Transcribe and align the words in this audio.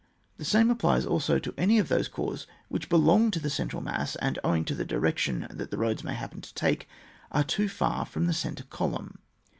The 0.37 0.45
same 0.45 0.71
applies 0.71 1.05
also 1.05 1.37
to 1.37 1.53
any 1.59 1.77
of 1.77 1.87
those 1.87 2.07
corps 2.07 2.47
which 2.69 2.89
belong 2.89 3.29
to 3.29 3.39
the 3.39 3.51
central 3.51 3.83
mass, 3.83 4.15
and 4.15 4.39
owing 4.43 4.65
to 4.65 4.73
the 4.73 4.83
direction 4.83 5.45
that 5.51 5.69
the 5.69 5.77
roads 5.77 6.03
may 6.03 6.15
happen 6.15 6.41
to 6.41 6.53
take, 6.55 6.87
are 7.31 7.43
too 7.43 7.69
far 7.69 8.03
from 8.07 8.25
the 8.25 8.33
centre 8.33 8.63
column. 8.63 9.19